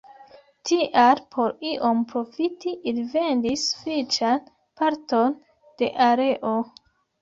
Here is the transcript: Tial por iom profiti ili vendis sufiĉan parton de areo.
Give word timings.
Tial 0.69 1.21
por 1.35 1.53
iom 1.73 2.01
profiti 2.15 2.75
ili 2.93 3.05
vendis 3.13 3.69
sufiĉan 3.69 4.45
parton 4.83 5.41
de 5.81 5.97
areo. 6.13 6.61